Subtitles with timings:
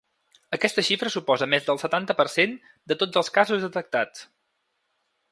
[0.55, 2.55] Aquesta xifra suposa més del setanta per cent
[2.91, 4.25] de tots els casos detectats.